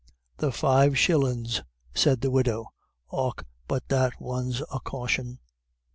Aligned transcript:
"The 0.37 0.51
five 0.51 0.97
shillin's," 0.97 1.61
said 1.93 2.21
the 2.21 2.31
widow. 2.31 2.71
"Och 3.11 3.45
but 3.67 3.87
that 3.89 4.19
one's 4.19 4.61
a 4.73 4.79
caution." 4.79 5.37